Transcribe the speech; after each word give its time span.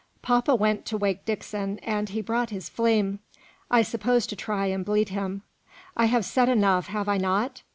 "Papa 0.23 0.55
went 0.55 0.83
to 0.87 0.97
wake 0.97 1.25
Dixon, 1.25 1.77
and 1.83 2.09
he 2.09 2.23
brought 2.23 2.49
his 2.49 2.69
fleam 2.69 3.19
I 3.69 3.83
suppose 3.83 4.25
to 4.25 4.35
try 4.35 4.65
and 4.65 4.83
bleed 4.83 5.09
him. 5.09 5.43
I 5.95 6.05
have 6.05 6.25
said 6.25 6.49
enough, 6.49 6.87
have 6.87 7.07
I 7.07 7.17
not? 7.17 7.61